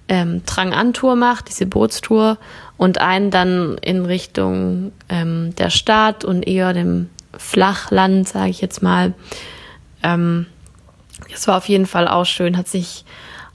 ähm, 0.08 0.42
Trang-An-Tour 0.46 1.14
macht, 1.14 1.48
diese 1.48 1.66
Bootstour. 1.66 2.38
Und 2.76 3.00
einen 3.00 3.30
dann 3.30 3.78
in 3.78 4.04
Richtung 4.04 4.92
ähm, 5.08 5.54
der 5.56 5.70
Stadt 5.70 6.24
und 6.24 6.46
eher 6.46 6.72
dem 6.72 7.08
Flachland, 7.38 8.28
sage 8.28 8.50
ich 8.50 8.60
jetzt 8.60 8.82
mal. 8.82 9.14
Ähm, 10.02 10.46
das 11.30 11.46
war 11.46 11.56
auf 11.56 11.68
jeden 11.68 11.86
Fall 11.86 12.08
auch 12.08 12.26
schön, 12.26 12.56
hat 12.56 12.66
sich 12.66 13.04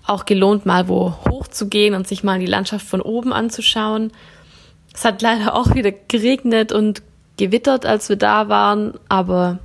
auch 0.08 0.26
gelohnt, 0.26 0.66
mal 0.66 0.88
wo 0.88 1.14
hoch 1.30 1.48
zu 1.48 1.68
gehen 1.68 1.96
und 1.96 2.08
sich 2.08 2.24
mal 2.24 2.40
die 2.40 2.46
Landschaft 2.46 2.88
von 2.88 3.02
oben 3.02 3.34
anzuschauen. 3.34 4.12
Es 4.94 5.06
hat 5.06 5.22
leider 5.22 5.54
auch 5.54 5.76
wieder 5.76 5.92
geregnet 5.92 6.72
und 6.72 7.04
gewittert, 7.38 7.86
als 7.86 8.10
wir 8.10 8.16
da 8.16 8.50
waren, 8.50 8.94
aber 9.10 9.60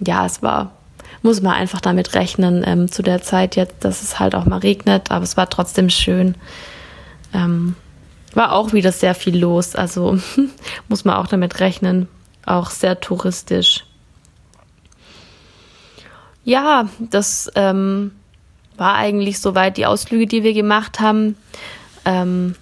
ja, 0.00 0.26
es 0.26 0.42
war, 0.42 0.72
muss 1.22 1.42
man 1.42 1.54
einfach 1.54 1.80
damit 1.80 2.14
rechnen, 2.14 2.62
ähm, 2.66 2.90
zu 2.90 3.02
der 3.02 3.22
Zeit 3.22 3.56
jetzt, 3.56 3.84
dass 3.84 4.02
es 4.02 4.18
halt 4.18 4.34
auch 4.34 4.44
mal 4.44 4.58
regnet, 4.58 5.10
aber 5.10 5.24
es 5.24 5.36
war 5.36 5.48
trotzdem 5.48 5.90
schön. 5.90 6.34
Ähm, 7.34 7.74
war 8.34 8.52
auch 8.52 8.72
wieder 8.72 8.92
sehr 8.92 9.14
viel 9.14 9.38
los, 9.38 9.74
also 9.74 10.18
muss 10.88 11.04
man 11.04 11.16
auch 11.16 11.26
damit 11.26 11.60
rechnen, 11.60 12.08
auch 12.46 12.70
sehr 12.70 13.00
touristisch. 13.00 13.84
Ja, 16.44 16.88
das 16.98 17.50
ähm, 17.56 18.12
war 18.78 18.94
eigentlich 18.94 19.40
soweit 19.40 19.76
die 19.76 19.86
Ausflüge, 19.86 20.26
die 20.26 20.42
wir 20.42 20.54
gemacht 20.54 21.00
haben. 21.00 21.36
Ähm, 22.04 22.54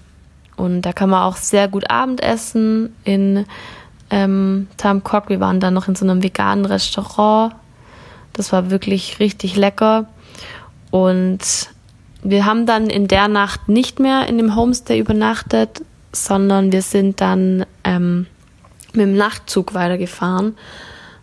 und 0.57 0.83
da 0.83 0.93
kann 0.93 1.11
man 1.11 1.23
auch 1.23 1.37
sehr 1.37 1.69
gut 1.69 1.91
Abendessen 1.91 2.97
in 3.05 3.45
ähm, 4.11 4.69
Tam 4.77 5.03
Kok. 5.03 5.29
Wir 5.29 5.41
waren 5.41 5.61
dann 5.61 5.75
noch 5.75 5.89
in 5.89 5.95
so 5.95 6.05
einem 6.05 6.23
veganen 6.23 6.65
Restaurant. 6.65 7.55
Das 8.33 8.53
war 8.53 8.71
wirklich 8.71 9.19
richtig 9.21 9.57
lecker. 9.57 10.07
Und 10.91 11.41
wir 12.23 12.45
haben 12.45 12.67
dann 12.67 12.89
in 12.89 13.09
der 13.09 13.29
Nacht 13.29 13.69
nicht 13.69 13.99
mehr 13.99 14.29
in 14.29 14.39
dem 14.39 14.57
Homestay 14.57 14.99
übernachtet, 14.99 15.83
sondern 16.13 16.73
wir 16.73 16.83
sind 16.83 17.21
dann 17.21 17.67
ähm, 17.85 18.27
mit 18.93 19.07
dem 19.07 19.17
Nachtzug 19.17 19.75
weitergefahren. 19.75 20.57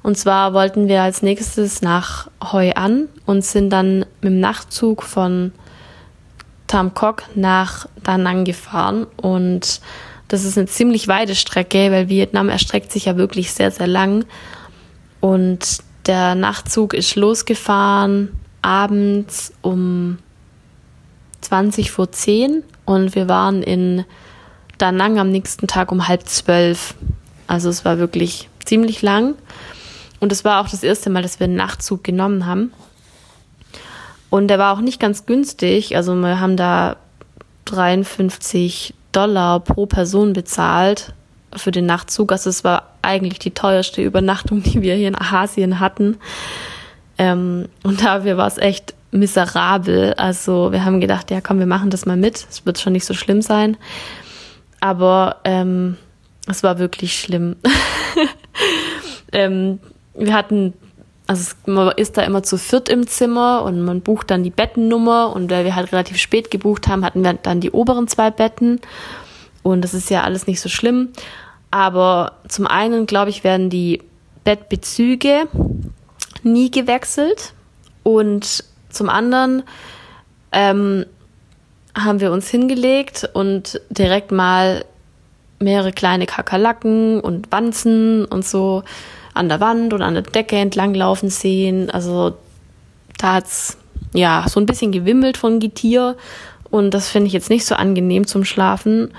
Und 0.01 0.17
zwar 0.17 0.53
wollten 0.53 0.87
wir 0.87 1.01
als 1.01 1.21
nächstes 1.21 1.81
nach 1.81 2.29
Hoi 2.51 2.73
An 2.73 3.07
und 3.25 3.43
sind 3.43 3.69
dann 3.69 3.99
mit 4.21 4.31
dem 4.31 4.39
Nachtzug 4.39 5.01
von 5.01 5.53
Tam 6.67 6.93
Kok 6.93 7.23
nach 7.35 7.87
Da 8.03 8.17
Nang 8.17 8.43
gefahren. 8.43 9.07
Und 9.17 9.79
das 10.27 10.43
ist 10.43 10.57
eine 10.57 10.67
ziemlich 10.67 11.07
weite 11.07 11.35
Strecke, 11.35 11.91
weil 11.91 12.09
Vietnam 12.09 12.49
erstreckt 12.49 12.91
sich 12.91 13.05
ja 13.05 13.17
wirklich 13.17 13.51
sehr, 13.51 13.71
sehr 13.71 13.87
lang. 13.87 14.25
Und 15.19 15.79
der 16.05 16.35
Nachtzug 16.35 16.93
ist 16.93 17.15
losgefahren 17.15 18.39
abends 18.61 19.53
um 19.61 20.17
20 21.41 21.91
vor 21.91 22.11
10 22.11 22.63
und 22.85 23.15
wir 23.15 23.27
waren 23.27 23.61
in 23.61 24.05
Da 24.77 24.91
Nang 24.91 25.19
am 25.19 25.29
nächsten 25.29 25.67
Tag 25.67 25.91
um 25.91 26.07
halb 26.07 26.27
zwölf. 26.27 26.95
Also 27.47 27.69
es 27.69 27.85
war 27.85 27.99
wirklich 27.99 28.49
ziemlich 28.65 29.01
lang. 29.01 29.35
Und 30.19 30.31
es 30.31 30.45
war 30.45 30.61
auch 30.61 30.69
das 30.69 30.83
erste 30.83 31.09
Mal, 31.09 31.21
dass 31.21 31.39
wir 31.39 31.45
einen 31.45 31.55
Nachtzug 31.55 32.03
genommen 32.03 32.45
haben. 32.45 32.71
Und 34.29 34.47
der 34.47 34.57
war 34.57 34.73
auch 34.73 34.81
nicht 34.81 34.99
ganz 34.99 35.25
günstig. 35.25 35.95
Also 35.95 36.15
wir 36.15 36.39
haben 36.39 36.57
da 36.57 36.95
53 37.65 38.93
Dollar 39.13 39.61
pro 39.61 39.85
Person 39.85 40.33
bezahlt 40.33 41.13
für 41.55 41.71
den 41.71 41.85
Nachtzug. 41.85 42.31
Also 42.31 42.49
es 42.49 42.63
war 42.63 42.89
eigentlich 43.01 43.39
die 43.39 43.51
teuerste 43.51 44.01
Übernachtung, 44.01 44.61
die 44.63 44.81
wir 44.81 44.95
hier 44.95 45.07
in 45.07 45.19
Asien 45.19 45.79
hatten. 45.79 46.17
Ähm, 47.17 47.69
und 47.83 48.03
dafür 48.03 48.37
war 48.37 48.47
es 48.47 48.57
echt 48.57 48.93
miserabel. 49.11 50.13
Also 50.15 50.71
wir 50.71 50.83
haben 50.83 50.99
gedacht, 50.99 51.31
ja 51.31 51.41
komm, 51.41 51.59
wir 51.59 51.65
machen 51.65 51.89
das 51.89 52.05
mal 52.05 52.17
mit. 52.17 52.45
Es 52.49 52.65
wird 52.65 52.79
schon 52.79 52.93
nicht 52.93 53.05
so 53.05 53.13
schlimm 53.13 53.41
sein. 53.41 53.77
Aber 54.79 55.37
ähm, 55.45 55.97
es 56.47 56.63
war 56.63 56.79
wirklich 56.79 57.19
schlimm. 57.19 57.55
ähm, 59.31 59.79
wir 60.15 60.33
hatten 60.33 60.73
also 61.27 61.53
man 61.65 61.93
ist 61.95 62.17
da 62.17 62.23
immer 62.23 62.43
zu 62.43 62.57
viert 62.57 62.89
im 62.89 63.07
Zimmer 63.07 63.63
und 63.63 63.81
man 63.81 64.01
bucht 64.01 64.29
dann 64.29 64.43
die 64.43 64.49
Bettennummer 64.49 65.33
und 65.33 65.49
weil 65.49 65.63
wir 65.63 65.75
halt 65.75 65.91
relativ 65.91 66.17
spät 66.17 66.51
gebucht 66.51 66.87
haben, 66.87 67.05
hatten 67.05 67.23
wir 67.23 67.33
dann 67.33 67.61
die 67.61 67.71
oberen 67.71 68.07
zwei 68.07 68.29
Betten 68.29 68.81
und 69.61 69.81
das 69.81 69.93
ist 69.93 70.09
ja 70.09 70.23
alles 70.23 70.47
nicht 70.47 70.59
so 70.59 70.69
schlimm. 70.69 71.09
Aber 71.71 72.33
zum 72.47 72.67
einen, 72.67 73.05
glaube 73.05 73.29
ich, 73.29 73.43
werden 73.43 73.69
die 73.69 74.01
Bettbezüge 74.43 75.47
nie 76.43 76.69
gewechselt 76.69 77.53
und 78.03 78.65
zum 78.89 79.09
anderen 79.09 79.63
ähm, 80.51 81.05
haben 81.97 82.19
wir 82.19 82.31
uns 82.31 82.49
hingelegt 82.49 83.29
und 83.33 83.81
direkt 83.89 84.31
mal 84.31 84.85
mehrere 85.59 85.93
kleine 85.93 86.25
Kakerlaken 86.25 87.21
und 87.21 87.51
Wanzen 87.51 88.25
und 88.25 88.45
so 88.45 88.83
an 89.33 89.49
der 89.49 89.59
Wand 89.59 89.93
oder 89.93 90.05
an 90.05 90.13
der 90.13 90.23
Decke 90.23 90.55
entlang 90.57 90.93
laufen 90.93 91.29
sehen. 91.29 91.89
Also 91.89 92.35
da 93.17 93.35
hat's 93.35 93.77
ja 94.13 94.45
so 94.47 94.59
ein 94.59 94.65
bisschen 94.65 94.91
gewimmelt 94.91 95.37
von 95.37 95.59
Getier 95.59 96.15
und 96.69 96.93
das 96.93 97.09
finde 97.09 97.27
ich 97.27 97.33
jetzt 97.33 97.49
nicht 97.49 97.65
so 97.65 97.75
angenehm 97.75 98.27
zum 98.27 98.45
Schlafen. 98.45 99.11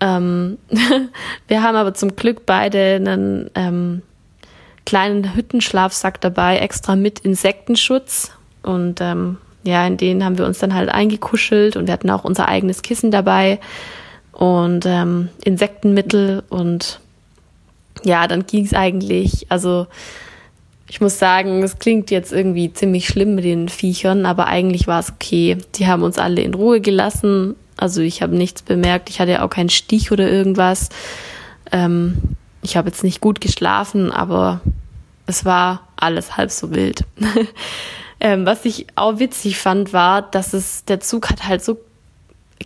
Ähm, 0.00 0.58
wir 1.48 1.62
haben 1.62 1.76
aber 1.76 1.94
zum 1.94 2.16
Glück 2.16 2.46
beide 2.46 2.96
einen 2.96 3.50
ähm, 3.54 4.02
kleinen 4.86 5.34
Hüttenschlafsack 5.34 6.20
dabei, 6.20 6.58
extra 6.58 6.96
mit 6.96 7.20
Insektenschutz 7.20 8.32
und 8.62 9.00
ähm, 9.00 9.36
ja, 9.62 9.86
in 9.86 9.98
denen 9.98 10.24
haben 10.24 10.38
wir 10.38 10.46
uns 10.46 10.58
dann 10.58 10.74
halt 10.74 10.88
eingekuschelt 10.88 11.76
und 11.76 11.86
wir 11.86 11.92
hatten 11.92 12.10
auch 12.10 12.24
unser 12.24 12.48
eigenes 12.48 12.82
Kissen 12.82 13.10
dabei 13.10 13.60
und 14.32 14.86
ähm, 14.86 15.28
Insektenmittel 15.44 16.42
und 16.48 17.00
ja, 18.04 18.26
dann 18.26 18.46
ging 18.46 18.64
es 18.64 18.74
eigentlich, 18.74 19.46
also 19.48 19.86
ich 20.90 21.00
muss 21.00 21.20
sagen, 21.20 21.62
es 21.62 21.78
klingt 21.78 22.10
jetzt 22.10 22.32
irgendwie 22.32 22.72
ziemlich 22.72 23.06
schlimm 23.06 23.36
mit 23.36 23.44
den 23.44 23.68
Viechern, 23.68 24.26
aber 24.26 24.48
eigentlich 24.48 24.88
war 24.88 24.98
es 24.98 25.12
okay. 25.12 25.56
Die 25.76 25.86
haben 25.86 26.02
uns 26.02 26.18
alle 26.18 26.42
in 26.42 26.52
Ruhe 26.52 26.80
gelassen. 26.80 27.54
Also 27.76 28.00
ich 28.00 28.22
habe 28.22 28.34
nichts 28.34 28.62
bemerkt. 28.62 29.08
Ich 29.08 29.20
hatte 29.20 29.30
ja 29.30 29.42
auch 29.42 29.50
keinen 29.50 29.68
Stich 29.68 30.10
oder 30.10 30.28
irgendwas. 30.28 30.88
Ähm, 31.70 32.18
ich 32.62 32.76
habe 32.76 32.88
jetzt 32.88 33.04
nicht 33.04 33.20
gut 33.20 33.40
geschlafen, 33.40 34.10
aber 34.10 34.62
es 35.26 35.44
war 35.44 35.86
alles 35.94 36.36
halb 36.36 36.50
so 36.50 36.74
wild. 36.74 37.04
ähm, 38.20 38.44
was 38.44 38.64
ich 38.64 38.86
auch 38.96 39.20
witzig 39.20 39.58
fand, 39.58 39.92
war, 39.92 40.22
dass 40.22 40.52
es 40.54 40.84
der 40.86 40.98
Zug 40.98 41.30
hat 41.30 41.46
halt 41.46 41.64
so 41.64 41.78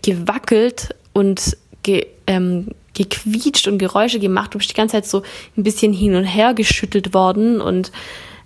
gewackelt 0.00 0.94
und 1.12 1.58
ge, 1.82 2.06
ähm, 2.26 2.68
gequietscht 2.94 3.68
und 3.68 3.78
Geräusche 3.78 4.18
gemacht. 4.18 4.54
Du 4.54 4.58
bist 4.58 4.70
die 4.70 4.74
ganze 4.74 4.92
Zeit 4.92 5.06
so 5.06 5.22
ein 5.56 5.62
bisschen 5.62 5.92
hin 5.92 6.14
und 6.14 6.24
her 6.24 6.54
geschüttelt 6.54 7.12
worden 7.12 7.60
und 7.60 7.92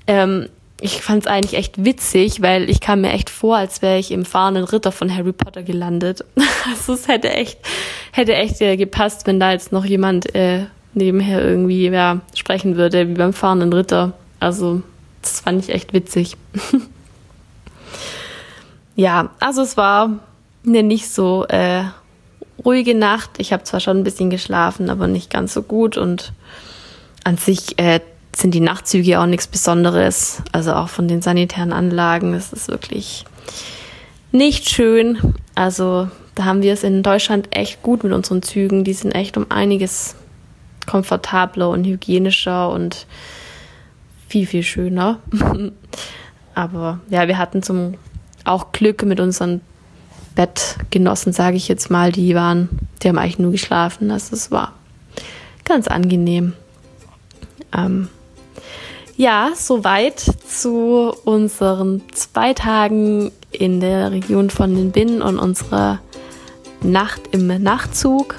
ähm, 0.06 0.48
ich 0.80 1.02
fand 1.02 1.24
es 1.24 1.30
eigentlich 1.30 1.58
echt 1.58 1.84
witzig, 1.84 2.40
weil 2.40 2.70
ich 2.70 2.80
kam 2.80 3.00
mir 3.00 3.10
echt 3.10 3.30
vor, 3.30 3.56
als 3.56 3.82
wäre 3.82 3.98
ich 3.98 4.12
im 4.12 4.24
fahrenden 4.24 4.64
Ritter 4.64 4.92
von 4.92 5.14
Harry 5.14 5.32
Potter 5.32 5.62
gelandet. 5.62 6.24
Also 6.70 6.92
es 6.92 7.08
hätte 7.08 7.30
echt, 7.30 7.58
hätte 8.12 8.34
echt 8.34 8.60
äh, 8.60 8.76
gepasst, 8.76 9.26
wenn 9.26 9.40
da 9.40 9.52
jetzt 9.52 9.72
noch 9.72 9.86
jemand 9.86 10.34
äh, 10.34 10.66
nebenher 10.92 11.42
irgendwie 11.42 11.88
ja, 11.88 12.20
sprechen 12.34 12.76
würde, 12.76 13.08
wie 13.08 13.14
beim 13.14 13.32
fahrenden 13.32 13.72
Ritter. 13.72 14.12
Also 14.38 14.82
das 15.22 15.40
fand 15.40 15.64
ich 15.64 15.74
echt 15.74 15.94
witzig. 15.94 16.36
ja, 18.96 19.30
also 19.40 19.62
es 19.62 19.78
war 19.78 20.18
eine 20.66 20.82
nicht 20.82 21.08
so 21.08 21.46
äh, 21.46 21.84
ruhige 22.64 22.94
Nacht. 22.94 23.30
Ich 23.38 23.52
habe 23.52 23.64
zwar 23.64 23.80
schon 23.80 23.98
ein 23.98 24.04
bisschen 24.04 24.30
geschlafen, 24.30 24.90
aber 24.90 25.06
nicht 25.06 25.30
ganz 25.30 25.54
so 25.54 25.62
gut. 25.62 25.96
Und 25.96 26.32
an 27.24 27.36
sich 27.36 27.78
äh, 27.78 28.00
sind 28.34 28.52
die 28.54 28.60
Nachtzüge 28.60 29.20
auch 29.20 29.26
nichts 29.26 29.46
Besonderes. 29.46 30.42
Also 30.52 30.72
auch 30.74 30.88
von 30.88 31.08
den 31.08 31.22
sanitären 31.22 31.72
Anlagen 31.72 32.34
ist 32.34 32.52
es 32.52 32.68
wirklich 32.68 33.24
nicht 34.32 34.68
schön. 34.68 35.34
Also 35.54 36.08
da 36.34 36.44
haben 36.44 36.62
wir 36.62 36.72
es 36.72 36.84
in 36.84 37.02
Deutschland 37.02 37.48
echt 37.50 37.82
gut 37.82 38.04
mit 38.04 38.12
unseren 38.12 38.42
Zügen. 38.42 38.84
Die 38.84 38.92
sind 38.92 39.12
echt 39.12 39.36
um 39.36 39.46
einiges 39.50 40.14
komfortabler 40.86 41.68
und 41.68 41.84
hygienischer 41.84 42.70
und 42.70 43.06
viel, 44.28 44.46
viel 44.46 44.62
schöner. 44.62 45.18
Aber 46.54 47.00
ja, 47.08 47.28
wir 47.28 47.38
hatten 47.38 47.62
zum 47.62 47.94
auch 48.44 48.72
Glück 48.72 49.02
mit 49.02 49.20
unseren 49.20 49.60
Bettgenossen, 50.38 51.32
sage 51.32 51.56
ich 51.56 51.66
jetzt 51.66 51.90
mal, 51.90 52.12
die 52.12 52.32
waren, 52.36 52.68
die 53.02 53.08
haben 53.08 53.18
eigentlich 53.18 53.40
nur 53.40 53.50
geschlafen. 53.50 54.12
Also 54.12 54.36
es 54.36 54.52
war 54.52 54.72
ganz 55.64 55.88
angenehm. 55.88 56.52
Ähm, 57.76 58.08
ja, 59.16 59.50
soweit 59.56 60.20
zu 60.20 61.12
unseren 61.24 62.02
zwei 62.12 62.54
Tagen 62.54 63.32
in 63.50 63.80
der 63.80 64.12
Region 64.12 64.48
von 64.48 64.76
den 64.76 64.92
Binnen 64.92 65.22
und 65.22 65.40
unserer 65.40 65.98
Nacht 66.82 67.22
im 67.32 67.48
Nachtzug. 67.60 68.36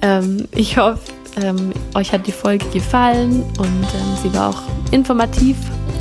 Ähm, 0.00 0.46
ich 0.54 0.78
hoffe, 0.78 1.00
ähm, 1.42 1.72
euch 1.96 2.12
hat 2.12 2.28
die 2.28 2.32
Folge 2.32 2.66
gefallen 2.68 3.42
und 3.58 3.66
ähm, 3.66 4.16
sie 4.22 4.32
war 4.34 4.50
auch 4.50 4.62
informativ 4.92 5.56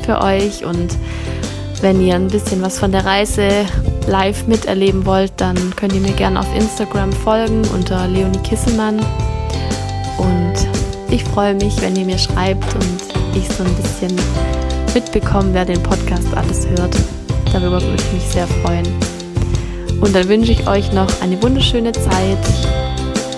für 0.05 0.21
euch. 0.21 0.63
Und 0.63 0.95
wenn 1.81 2.05
ihr 2.05 2.13
ein 2.13 2.27
bisschen 2.27 2.62
was 2.62 2.77
von 2.77 2.91
der 2.91 3.03
Reise 3.03 3.65
live 4.07 4.47
miterleben 4.47 5.05
wollt, 5.05 5.31
dann 5.37 5.75
könnt 5.75 5.93
ihr 5.93 6.01
mir 6.01 6.13
gerne 6.13 6.39
auf 6.39 6.55
Instagram 6.55 7.11
folgen 7.11 7.61
unter 7.73 8.07
Leonie 8.07 8.39
Kisselmann. 8.39 8.99
Und 10.17 10.53
ich 11.09 11.23
freue 11.23 11.53
mich, 11.55 11.79
wenn 11.81 11.95
ihr 11.95 12.05
mir 12.05 12.17
schreibt 12.17 12.73
und 12.73 13.37
ich 13.37 13.47
so 13.49 13.63
ein 13.63 13.75
bisschen 13.75 14.15
mitbekomme, 14.93 15.53
wer 15.53 15.65
den 15.65 15.81
Podcast 15.83 16.27
alles 16.35 16.67
hört. 16.67 16.95
Darüber 17.53 17.81
würde 17.81 17.95
ich 17.95 18.13
mich 18.13 18.23
sehr 18.23 18.47
freuen. 18.47 18.87
Und 20.01 20.15
dann 20.15 20.27
wünsche 20.27 20.51
ich 20.51 20.67
euch 20.67 20.91
noch 20.91 21.09
eine 21.21 21.41
wunderschöne 21.41 21.91
Zeit 21.91 22.38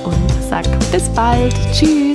und 0.04 0.50
sage 0.50 0.70
bis 0.92 1.10
bald. 1.10 1.56
Tschüss. 1.74 2.09